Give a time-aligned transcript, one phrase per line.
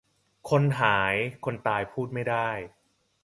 [0.49, 1.15] คนหาย
[1.45, 2.49] คนตายพูดไม่ได้